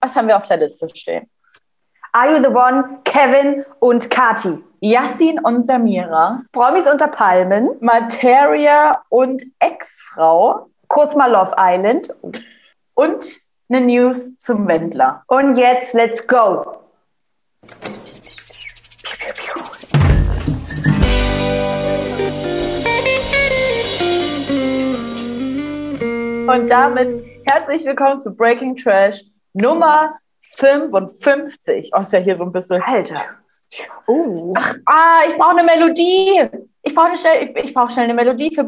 [0.00, 1.28] Was haben wir auf der Liste stehen?
[2.12, 4.62] Are You the One, Kevin und Kati.
[4.80, 6.42] Yassin und Samira.
[6.52, 7.70] Promis unter Palmen.
[7.80, 10.70] Materia und Ex-Frau.
[10.86, 12.14] Kurz mal Love Island.
[12.94, 15.24] Und eine News zum Wendler.
[15.26, 16.76] Und jetzt, let's go.
[26.46, 30.18] Und damit herzlich willkommen zu Breaking Trash Nummer
[30.56, 31.90] 55.
[31.94, 32.82] Oh, ist ja hier so ein bisschen.
[32.82, 33.20] Alter.
[34.06, 34.54] Oh.
[34.56, 36.48] Ach, ah, ich brauche eine Melodie.
[36.82, 38.64] Ich brauche schnell, ich, ich brauche schnell eine Melodie für.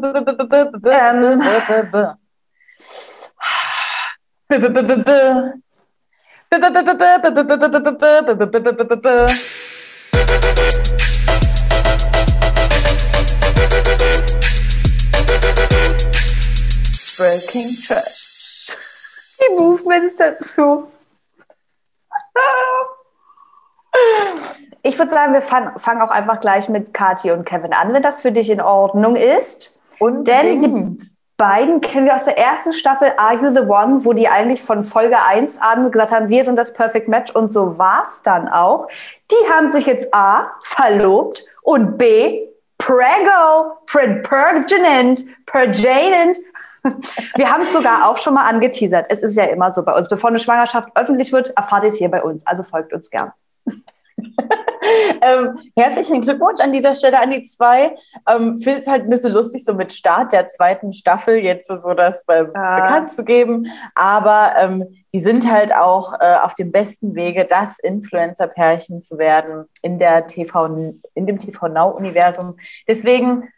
[17.17, 18.10] Breaking track.
[20.01, 20.87] Die Movements dazu.
[24.83, 28.01] Ich würde sagen, wir fangen fang auch einfach gleich mit Kathi und Kevin an, wenn
[28.01, 29.79] das für dich in Ordnung ist.
[29.99, 30.97] Und Denn die
[31.37, 34.83] beiden kennen wir aus der ersten Staffel Are You the One, wo die eigentlich von
[34.83, 38.47] Folge 1 an gesagt haben, wir sind das Perfect Match und so war es dann
[38.47, 38.87] auch.
[39.29, 46.37] Die haben sich jetzt A, verlobt und B, Prego, Pregnant, Perjanent.
[47.35, 49.05] Wir haben es sogar auch schon mal angeteasert.
[49.09, 50.09] Es ist ja immer so bei uns.
[50.09, 52.45] Bevor eine Schwangerschaft öffentlich wird, erfahrt ihr es hier bei uns.
[52.45, 53.31] Also folgt uns gern.
[55.21, 57.95] ähm, herzlichen Glückwunsch an dieser Stelle an die zwei.
[58.29, 61.93] Ähm, Finde es halt ein bisschen lustig, so mit Start der zweiten Staffel jetzt so
[61.93, 63.67] das äh, bekannt zu geben.
[63.95, 69.65] Aber ähm, die sind halt auch äh, auf dem besten Wege, das Influencer-Pärchen zu werden
[69.81, 70.65] in der TV,
[71.13, 72.57] in dem TV Now-Universum.
[72.87, 73.49] Deswegen,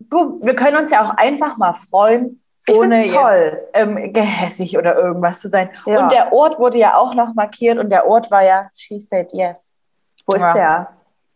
[0.00, 3.60] du, wir können uns ja auch einfach mal freuen, ohne toll.
[3.72, 5.70] ähm, gehässig oder irgendwas zu sein.
[5.86, 6.00] Ja.
[6.02, 9.32] Und der Ort wurde ja auch noch markiert und der Ort war ja She Said
[9.32, 9.76] Yes.
[10.26, 10.52] Wo ist Ja.
[10.52, 10.88] der?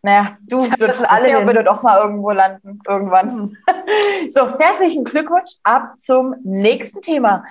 [0.03, 3.57] Naja, du, sind alle ja, würde doch mal irgendwo landen, irgendwann.
[4.31, 7.43] so, herzlichen Glückwunsch ab zum nächsten Thema.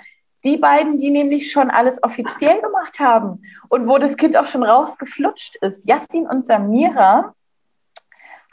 [0.46, 4.64] Die beiden, die nämlich schon alles offiziell gemacht haben und wo das Kind auch schon
[4.64, 7.34] rausgeflutscht ist, Yassin und Samira,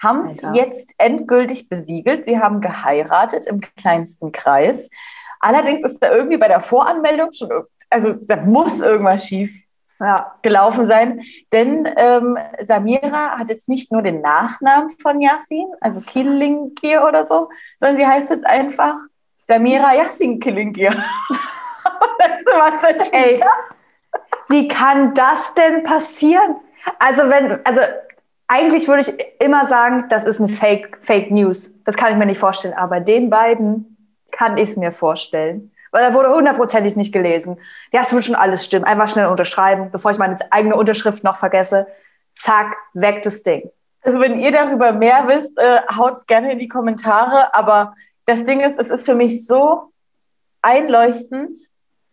[0.02, 2.24] haben es jetzt endgültig besiegelt.
[2.24, 4.90] Sie haben geheiratet im kleinsten Kreis.
[5.40, 7.48] Allerdings ist da irgendwie bei der Voranmeldung schon,
[7.90, 9.52] also da muss irgendwas schief
[10.00, 10.34] Ja.
[10.42, 11.22] gelaufen sein.
[11.52, 17.48] Denn ähm, Samira hat jetzt nicht nur den Nachnamen von Yassin, also Killingir oder so,
[17.78, 18.94] sondern sie heißt jetzt einfach
[19.46, 20.90] Samira Yassin Killingir.
[22.18, 23.40] weißt du, was das Ey,
[24.48, 26.56] wie kann das denn passieren?
[26.98, 27.80] Also wenn, also
[28.52, 31.74] eigentlich würde ich immer sagen, das ist eine Fake, Fake News.
[31.84, 32.74] Das kann ich mir nicht vorstellen.
[32.74, 33.96] Aber den beiden
[34.30, 35.72] kann ich es mir vorstellen.
[35.90, 37.58] Weil da wurde hundertprozentig nicht gelesen.
[37.92, 38.84] Ja, es wird schon alles stimmen.
[38.84, 41.86] Einfach schnell unterschreiben, bevor ich meine eigene Unterschrift noch vergesse.
[42.34, 43.70] Zack, weg das Ding.
[44.02, 47.54] Also wenn ihr darüber mehr wisst, äh, haut's gerne in die Kommentare.
[47.54, 47.94] Aber
[48.26, 49.92] das Ding ist, es ist für mich so
[50.60, 51.56] einleuchtend,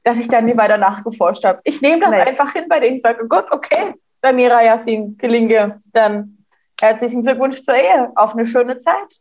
[0.04, 1.60] dass ich dann nie weiter nachgeforscht habe.
[1.66, 2.22] Ich nehme das Nee.
[2.22, 2.96] einfach hin bei denen.
[2.96, 6.46] Ich sage, gut, okay, Samira Yassin Killingir, dann
[6.80, 8.12] herzlichen Glückwunsch zur Ehe.
[8.16, 9.19] Auf eine schöne Zeit.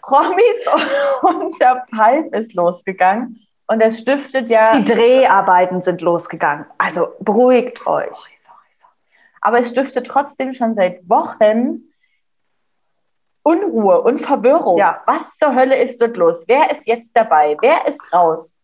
[0.00, 0.64] Promis
[1.22, 3.40] unter Palm ist losgegangen.
[3.66, 4.78] Und es stiftet ja.
[4.78, 6.66] Die Dreharbeiten sind losgegangen.
[6.78, 8.14] Also beruhigt euch.
[8.14, 8.92] Sorry, sorry, sorry.
[9.40, 11.90] Aber es stiftet trotzdem schon seit Wochen
[13.42, 14.78] Unruhe und Verwirrung.
[14.78, 15.02] Ja.
[15.06, 16.44] Was zur Hölle ist dort los?
[16.46, 17.56] Wer ist jetzt dabei?
[17.60, 18.56] Wer ist raus?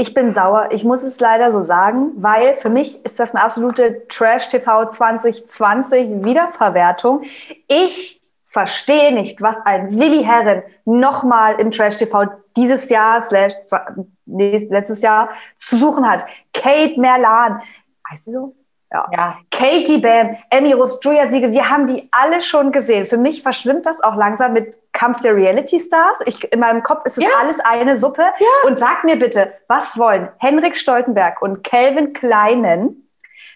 [0.00, 0.68] Ich bin sauer.
[0.70, 4.88] Ich muss es leider so sagen, weil für mich ist das eine absolute Trash TV
[4.88, 7.22] 2020 Wiederverwertung.
[7.66, 12.26] Ich verstehe nicht, was ein Willi Herren nochmal im Trash TV
[12.56, 13.54] dieses Jahr, slash,
[14.24, 16.24] letztes Jahr zu suchen hat.
[16.54, 17.60] Kate Merlan.
[18.08, 18.54] Heißt sie so?
[18.90, 19.06] Ja.
[19.12, 19.38] Ja.
[19.50, 23.04] Katie Bam, Emmy Rose, Julia Siegel, wir haben die alle schon gesehen.
[23.04, 26.20] Für mich verschwimmt das auch langsam mit Kampf der Reality Stars.
[26.24, 27.30] Ich, in meinem Kopf ist es Ja.
[27.40, 28.24] alles eine Suppe.
[28.66, 33.10] Und sag mir bitte, was wollen Henrik Stoltenberg und Calvin Kleinen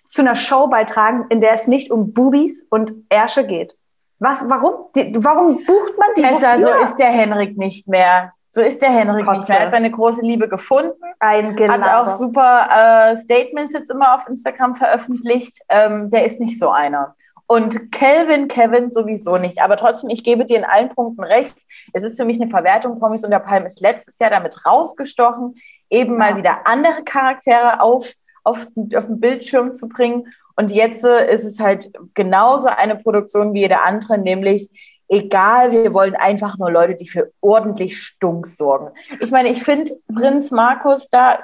[0.05, 3.77] zu einer Show beitragen, in der es nicht um Bubis und Ärsche geht?
[4.19, 4.87] Was, warum?
[4.95, 6.23] Die, warum bucht man die?
[6.23, 8.33] Tessa, so ist der Henrik nicht mehr.
[8.55, 9.51] So ist der Henrik nicht Kotze.
[9.51, 9.61] mehr.
[9.61, 10.93] Er hat seine große Liebe gefunden.
[11.21, 12.03] ein Hat Gelaber.
[12.03, 15.61] auch super äh, Statements jetzt immer auf Instagram veröffentlicht.
[15.71, 17.17] Ähm, der ist nicht so einer.
[17.47, 19.63] Und Kelvin, Kevin sowieso nicht.
[19.63, 21.57] Aber trotzdem, ich gebe dir in allen Punkten recht.
[21.95, 22.99] Es ist für mich eine Verwertung.
[22.99, 25.55] Promis unter Palm ist letztes Jahr damit rausgestochen,
[25.89, 28.13] eben mal wieder andere Charaktere auf,
[28.45, 30.27] auf, auf den Bildschirm zu bringen.
[30.57, 34.69] Und jetzt äh, ist es halt genauso eine Produktion wie jede andere, nämlich
[35.13, 38.91] egal, wir wollen einfach nur Leute, die für ordentlich Stunk sorgen.
[39.21, 41.41] Ich meine, ich finde Prinz Markus da,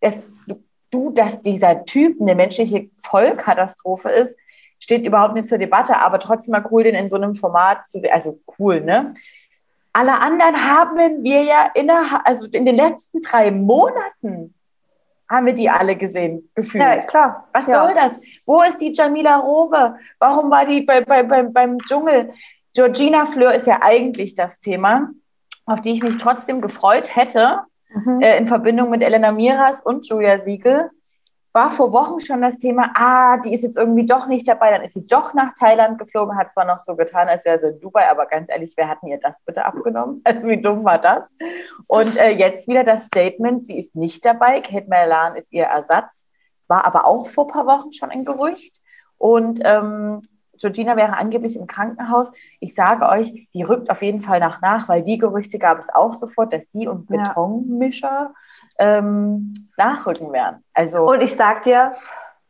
[0.00, 0.16] es,
[0.90, 4.36] du, dass dieser Typ eine menschliche Vollkatastrophe ist,
[4.80, 8.00] steht überhaupt nicht zur Debatte, aber trotzdem mal cool, den in so einem Format zu
[8.00, 8.12] sehen.
[8.12, 9.14] Also cool, ne?
[9.92, 14.54] Alle anderen haben wir ja innerhalb, also in den letzten drei Monaten
[15.30, 16.82] haben wir die alle gesehen, gefühlt.
[16.82, 17.48] Ja, klar.
[17.52, 17.80] Was ja.
[17.80, 18.12] soll das?
[18.44, 19.96] Wo ist die Jamila Rowe?
[20.18, 22.32] Warum war die bei, bei, bei, beim Dschungel?
[22.74, 25.10] Georgina Fleur ist ja eigentlich das Thema,
[25.64, 28.20] auf die ich mich trotzdem gefreut hätte, mhm.
[28.20, 30.90] äh, in Verbindung mit Elena Miras und Julia Siegel
[31.54, 34.82] war vor Wochen schon das Thema, ah, die ist jetzt irgendwie doch nicht dabei, dann
[34.82, 37.80] ist sie doch nach Thailand geflogen, hat zwar noch so getan, als wäre sie in
[37.80, 40.20] Dubai, aber ganz ehrlich, wer hat mir das bitte abgenommen?
[40.24, 41.32] Also wie dumm war das?
[41.86, 46.26] Und äh, jetzt wieder das Statement, sie ist nicht dabei, Kate Melan ist ihr Ersatz,
[46.66, 48.80] war aber auch vor ein paar Wochen schon ein Gerücht.
[49.16, 50.20] Und ähm,
[50.58, 52.30] Georgina wäre angeblich im Krankenhaus.
[52.60, 55.88] Ich sage euch, die rückt auf jeden Fall nach nach, weil die Gerüchte gab es
[55.92, 58.32] auch sofort, dass sie und Betonmischer
[58.78, 60.64] ähm, nachrücken werden.
[60.72, 61.92] Also und ich sag dir,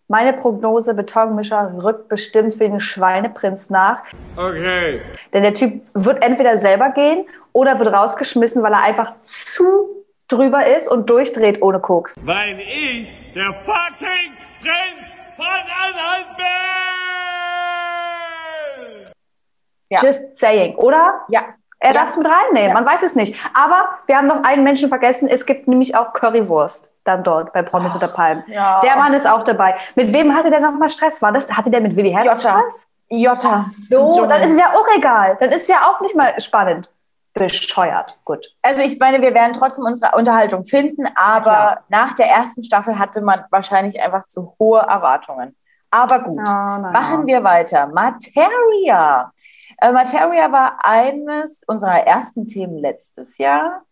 [0.08, 4.02] meine Prognose, Betonmischer rückt bestimmt den Schweineprinz nach.
[4.36, 5.00] Okay.
[5.32, 10.66] Denn der Typ wird entweder selber gehen oder wird rausgeschmissen, weil er einfach zu drüber
[10.66, 12.16] ist und durchdreht ohne Koks.
[12.22, 16.93] Weil ich der fucking Prinz von Anhalt bin!
[19.90, 20.02] Ja.
[20.02, 21.20] Just saying, oder?
[21.28, 21.42] Ja,
[21.78, 21.92] er ja.
[21.92, 22.74] darf es mit reinnehmen, ja.
[22.74, 23.36] man weiß es nicht.
[23.52, 27.62] Aber wir haben noch einen Menschen vergessen, es gibt nämlich auch Currywurst dann dort bei
[27.62, 28.42] Promis oh, unter Palmen.
[28.46, 28.80] Ja.
[28.80, 29.76] Der Mann ist auch dabei.
[29.94, 31.20] Mit wem hatte der nochmal Stress?
[31.22, 32.86] War das, hatte der mit Willi Herz Stress?
[33.10, 33.66] Jota.
[33.88, 35.36] So, dann ist es ja auch egal.
[35.38, 36.90] Dann ist es ja auch nicht mal spannend.
[37.34, 38.16] Bescheuert.
[38.24, 38.46] Gut.
[38.62, 41.84] Also ich meine, wir werden trotzdem unsere Unterhaltung finden, aber Klar.
[41.88, 45.56] nach der ersten Staffel hatte man wahrscheinlich einfach zu hohe Erwartungen.
[45.90, 47.88] Aber gut, oh, machen wir weiter.
[47.88, 49.32] Materia.
[49.78, 53.82] Äh, Materia war eines unserer ersten Themen letztes Jahr,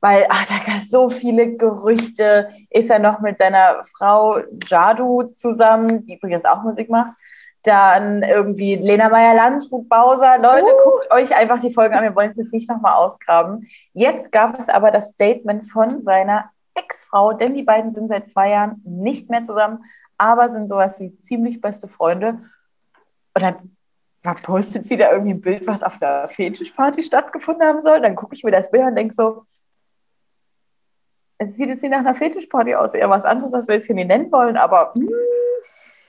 [0.00, 2.48] weil ach, da gab es so viele Gerüchte.
[2.70, 7.14] Ist er noch mit seiner Frau Jadu zusammen, die übrigens auch Musik macht?
[7.62, 10.38] Dann irgendwie Lena Meyer-Landrut, Bowser.
[10.38, 10.84] Leute, uh.
[10.84, 12.02] guckt euch einfach die Folgen an.
[12.02, 13.68] Wir wollen es jetzt nicht nochmal ausgraben.
[13.92, 18.50] Jetzt gab es aber das Statement von seiner Ex-Frau, denn die beiden sind seit zwei
[18.50, 19.84] Jahren nicht mehr zusammen,
[20.16, 22.40] aber sind sowas wie ziemlich beste Freunde.
[23.34, 23.76] Und dann
[24.22, 28.00] postet sie da irgendwie ein Bild, was auf einer Fetischparty stattgefunden haben soll.
[28.00, 29.44] Dann gucke ich mir das Bild an und denke so,
[31.38, 33.94] es sieht jetzt nicht nach einer Fetischparty aus, eher was anderes, was wir jetzt hier
[33.94, 35.08] nicht nennen wollen, aber hm,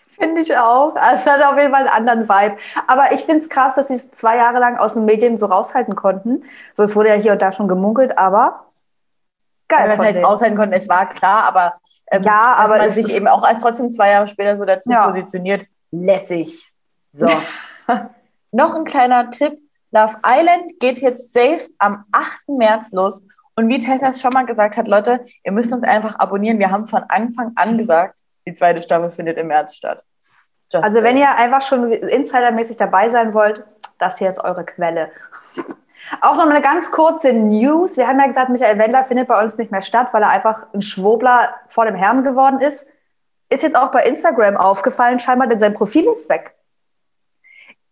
[0.10, 0.94] finde ich auch.
[0.96, 2.58] Also, es hat auf jeden Fall einen anderen Vibe.
[2.88, 5.46] Aber ich finde es krass, dass sie es zwei Jahre lang aus den Medien so
[5.46, 6.44] raushalten konnten.
[6.74, 8.66] So, es wurde ja hier und da schon gemunkelt, aber
[9.70, 9.90] geil.
[9.90, 10.26] Ja, das heißt, denen.
[10.26, 11.76] aushalten konnten, es war klar, aber
[12.12, 15.08] ähm, ja, aber man sich eben auch als trotzdem zwei Jahre später so dazu ja.
[15.08, 16.74] positioniert, lässig.
[17.10, 17.28] So.
[18.52, 19.60] Noch ein kleiner Tipp.
[19.92, 22.48] Love Island geht jetzt safe am 8.
[22.48, 23.26] März los.
[23.56, 26.60] Und wie Tessa es schon mal gesagt hat, Leute, ihr müsst uns einfach abonnieren.
[26.60, 30.04] Wir haben von Anfang an gesagt, die zweite Staffel findet im März statt.
[30.72, 33.66] Just also wenn ihr einfach schon insidermäßig dabei sein wollt,
[34.00, 35.12] das hier ist eure Quelle.
[36.22, 37.98] Auch noch eine ganz kurze News.
[37.98, 40.68] Wir haben ja gesagt, Michael Wendler findet bei uns nicht mehr statt, weil er einfach
[40.74, 42.90] ein Schwurbler vor dem Herrn geworden ist.
[43.50, 46.51] Ist jetzt auch bei Instagram aufgefallen, scheinbar, denn sein Profil ist weg.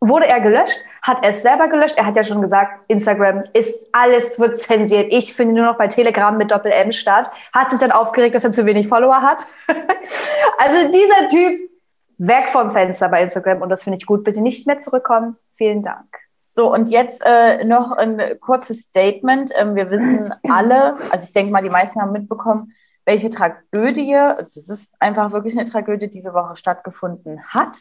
[0.01, 0.79] Wurde er gelöscht?
[1.01, 1.97] Hat er es selber gelöscht?
[1.97, 5.11] Er hat ja schon gesagt, Instagram ist alles wird zensiert.
[5.11, 7.29] Ich finde nur noch bei Telegram mit Doppel M statt.
[7.53, 9.45] Hat sich dann aufgeregt, dass er zu wenig Follower hat.
[10.57, 11.69] also dieser Typ
[12.17, 14.23] weg vom Fenster bei Instagram und das finde ich gut.
[14.23, 15.37] Bitte nicht mehr zurückkommen.
[15.55, 16.07] Vielen Dank.
[16.51, 19.51] So, und jetzt äh, noch ein kurzes Statement.
[19.57, 22.73] Ähm, wir wissen alle, also ich denke mal, die meisten haben mitbekommen,
[23.05, 27.79] welche Tragödie, das ist einfach wirklich eine Tragödie, diese Woche stattgefunden hat.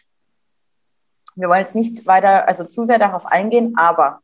[1.39, 4.21] Wir wollen jetzt nicht weiter, also zu sehr darauf eingehen, aber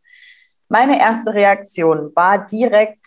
[0.68, 3.06] meine erste Reaktion war direkt,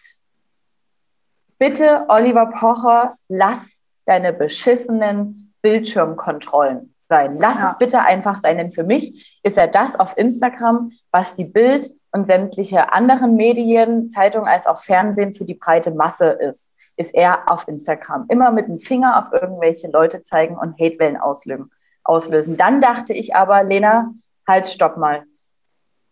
[1.59, 7.37] bitte Oliver Pocher, lass deine beschissenen Bildschirmkontrollen sein.
[7.37, 7.71] Lass ja.
[7.71, 11.89] es bitte einfach sein, denn für mich ist er das auf Instagram, was die Bild
[12.11, 17.51] und sämtliche anderen Medien, Zeitungen als auch Fernsehen für die breite Masse ist, ist er
[17.51, 18.25] auf Instagram.
[18.29, 21.71] Immer mit dem Finger auf irgendwelche Leute zeigen und Hatewellen auslösen
[22.07, 22.57] auslösen.
[22.57, 24.13] Dann dachte ich aber, Lena,
[24.47, 25.23] halt, stopp mal.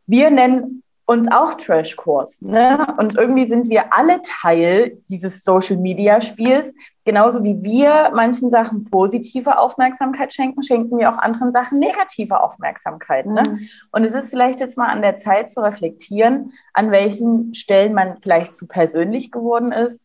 [0.08, 2.42] Wir nennen uns auch Trash-Kurs.
[2.42, 2.86] Ne?
[2.98, 6.74] Und irgendwie sind wir alle Teil dieses Social-Media-Spiels.
[7.06, 13.28] Genauso wie wir manchen Sachen positive Aufmerksamkeit schenken, schenken wir auch anderen Sachen negative Aufmerksamkeit.
[13.28, 13.44] Ne?
[13.44, 13.70] Mhm.
[13.92, 18.20] Und es ist vielleicht jetzt mal an der Zeit zu reflektieren, an welchen Stellen man
[18.20, 20.02] vielleicht zu persönlich geworden ist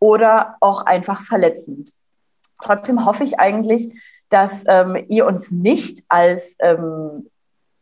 [0.00, 1.92] oder auch einfach verletzend.
[2.60, 3.92] Trotzdem hoffe ich eigentlich,
[4.30, 7.28] dass ähm, ihr uns nicht als ähm,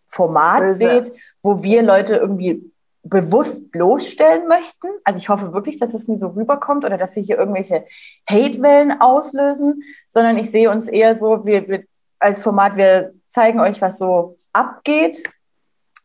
[0.06, 0.78] Format Böse.
[0.78, 1.12] seht,
[1.42, 4.88] wo wir Leute irgendwie bewusst bloßstellen möchten.
[5.04, 7.84] Also ich hoffe wirklich, dass es nie so rüberkommt oder dass wir hier irgendwelche
[8.28, 11.84] Hatewellen auslösen, sondern ich sehe uns eher so, wir, wir
[12.18, 15.22] als Format, wir zeigen euch, was so abgeht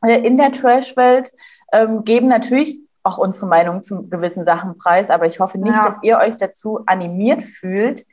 [0.05, 1.31] äh, in der Trash-Welt,
[1.71, 5.83] ähm, geben natürlich auch unsere Meinung zu gewissen Sachen preis, aber ich hoffe nicht, ja.
[5.83, 8.05] dass ihr euch dazu animiert fühlt,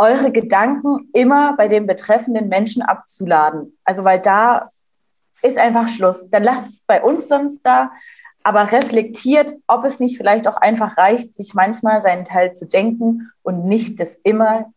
[0.00, 3.76] eure Gedanken immer bei dem betreffenden Menschen abzuladen.
[3.84, 4.70] Also weil da
[5.42, 6.28] ist einfach Schluss.
[6.30, 7.90] Dann lasst es bei uns sonst da,
[8.42, 13.30] aber reflektiert, ob es nicht vielleicht auch einfach reicht, sich manchmal seinen Teil zu denken
[13.42, 14.72] und nicht das immer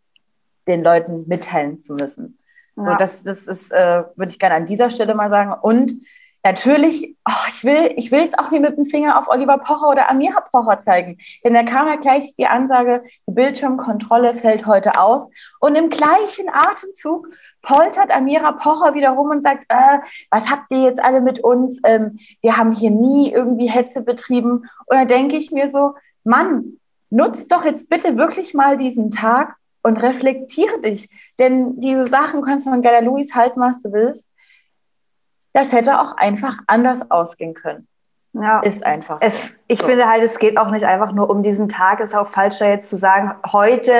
[0.67, 2.37] den Leuten mitteilen zu müssen.
[2.75, 2.83] Ja.
[2.83, 5.53] So, das, das ist, äh, würde ich gerne an dieser Stelle mal sagen.
[5.61, 5.93] Und
[6.43, 9.89] natürlich, oh, ich will, ich will jetzt auch nicht mit dem Finger auf Oliver Pocher
[9.89, 14.99] oder Amira Pocher zeigen, denn da kam ja gleich die Ansage, die Bildschirmkontrolle fällt heute
[14.99, 17.29] aus und im gleichen Atemzug
[17.61, 21.79] poltert Amira Pocher wieder rum und sagt, äh, was habt ihr jetzt alle mit uns?
[21.85, 24.65] Ähm, wir haben hier nie irgendwie Hetze betrieben.
[24.85, 25.93] Und da denke ich mir so,
[26.25, 31.09] Mann, nutzt doch jetzt bitte wirklich mal diesen Tag und reflektiere dich.
[31.39, 34.27] Denn diese Sachen kannst du von Gala Luis halten, was du willst
[35.53, 37.87] das hätte auch einfach anders ausgehen können.
[38.33, 38.61] Ja.
[38.61, 39.19] Ist einfach.
[39.21, 39.85] Es, ich so.
[39.85, 41.99] finde halt, es geht auch nicht einfach nur um diesen Tag.
[41.99, 43.93] Es ist auch falsch, da jetzt zu sagen, heute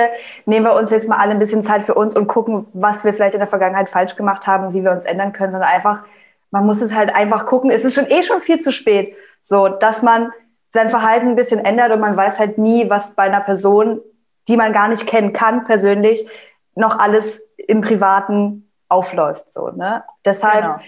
[0.44, 3.14] nehmen wir uns jetzt mal alle ein bisschen Zeit für uns und gucken, was wir
[3.14, 6.02] vielleicht in der Vergangenheit falsch gemacht haben, wie wir uns ändern können, sondern einfach,
[6.50, 7.70] man muss es halt einfach gucken.
[7.70, 10.32] Es ist schon eh schon viel zu spät, so, dass man
[10.70, 14.00] sein Verhalten ein bisschen ändert und man weiß halt nie, was bei einer Person,
[14.48, 16.28] die man gar nicht kennen kann, persönlich,
[16.74, 20.02] noch alles im Privaten aufläuft, so, ne?
[20.24, 20.80] Deshalb, genau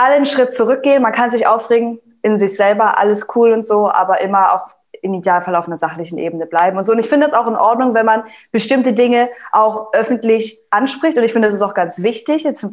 [0.00, 1.02] alle einen Schritt zurückgehen.
[1.02, 4.70] Man kann sich aufregen in sich selber, alles cool und so, aber immer auch
[5.02, 6.92] im Idealfall auf einer sachlichen Ebene bleiben und so.
[6.92, 11.16] Und ich finde es auch in Ordnung, wenn man bestimmte Dinge auch öffentlich anspricht.
[11.16, 12.44] Und ich finde, das ist auch ganz wichtig.
[12.44, 12.66] Jetzt,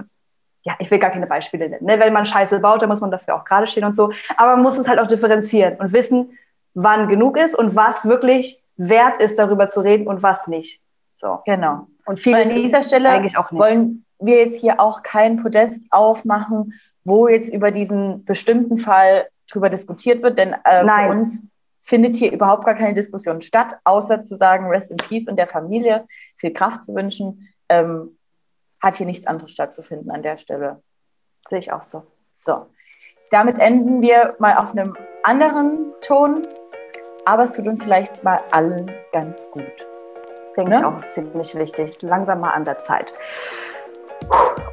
[0.64, 1.86] ja, ich will gar keine Beispiele nennen.
[1.86, 2.00] Ne?
[2.00, 4.12] Wenn man Scheiße baut, dann muss man dafür auch gerade stehen und so.
[4.36, 6.38] Aber man muss es halt auch differenzieren und wissen,
[6.74, 10.82] wann genug ist und was wirklich wert ist, darüber zu reden und was nicht.
[11.16, 11.40] So.
[11.46, 11.88] Genau.
[12.06, 13.62] Und viele an dieser Stelle eigentlich auch nicht.
[13.62, 16.74] wollen wir jetzt hier auch kein Podest aufmachen,
[17.08, 21.44] wo jetzt über diesen bestimmten Fall drüber diskutiert wird, denn äh, für uns
[21.82, 25.48] findet hier überhaupt gar keine Diskussion statt, außer zu sagen, Rest in Peace und der
[25.48, 28.18] Familie viel Kraft zu wünschen, ähm,
[28.84, 30.84] hat hier nichts anderes stattzufinden an der Stelle.
[31.48, 32.04] Sehe ich auch so.
[32.36, 32.68] So,
[33.32, 36.46] damit enden wir mal auf einem anderen Ton,
[37.26, 39.88] aber es tut uns vielleicht mal allen ganz gut.
[40.58, 40.80] Denke ne?
[40.80, 41.90] ich auch, ist ziemlich wichtig.
[41.90, 43.14] Ist langsam mal an der Zeit.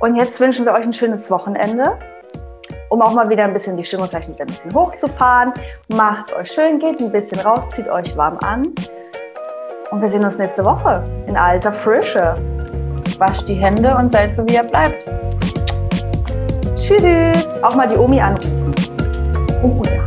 [0.00, 1.98] Und jetzt wünschen wir euch ein schönes Wochenende
[2.94, 5.52] um auch mal wieder ein bisschen die Stimmung vielleicht wieder ein bisschen hochzufahren.
[5.88, 8.68] Macht es euch schön, geht ein bisschen raus, zieht euch warm an.
[9.90, 12.36] Und wir sehen uns nächste Woche in alter Frische.
[13.18, 15.10] Wascht die Hände und seid so, wie ihr bleibt.
[16.76, 17.62] Tschüss.
[17.62, 18.72] Auch mal die Omi anrufen.
[19.62, 20.04] Oh ja.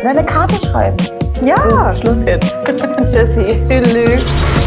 [0.00, 0.96] Und eine Karte schreiben.
[1.44, 1.56] Ja.
[1.92, 2.56] So, Schluss jetzt.
[3.06, 3.46] Tschüssi.
[3.64, 4.59] Tschüss.